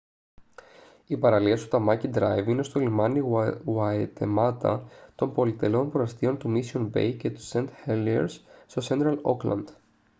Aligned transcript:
οι 1.07 1.17
παραλίες 1.17 1.61
του 1.67 1.77
tamaki 1.77 2.09
drive 2.13 2.45
είναι 2.47 2.63
στο 2.63 2.79
λιμάνι 2.79 3.21
waitemata 3.75 4.79
των 5.15 5.33
πολυτελών 5.33 5.89
προαστίων 5.91 6.37
του 6.37 6.53
mission 6.55 6.89
bay 6.93 7.15
και 7.19 7.31
st 7.51 7.67
heliers 7.87 8.39
στο 8.67 8.81
central 8.89 9.17
auckland 9.21 9.63